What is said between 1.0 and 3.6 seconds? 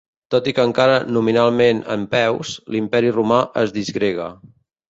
nominalment en peus, l'Imperi romà